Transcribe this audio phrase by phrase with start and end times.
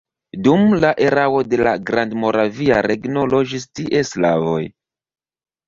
[0.45, 4.61] Dum la erao de la Grandmoravia Regno loĝis tie slavoj.